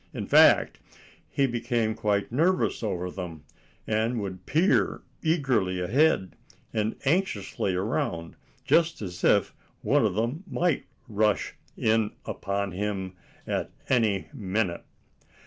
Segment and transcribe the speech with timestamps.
[0.15, 0.79] In fact,
[1.29, 3.43] he became quite nervous over them,
[3.85, 6.35] and would peer eagerly ahead
[6.73, 8.35] and anxiously around,
[8.65, 9.53] just as if
[9.83, 13.13] one of them might rush in upon him
[13.45, 14.83] at any minute.